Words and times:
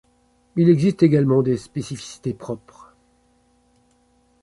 Il 0.55 0.67
existe 0.67 1.03
également 1.03 1.43
des 1.43 1.57
spécificités 1.57 2.33
propres. 2.33 2.95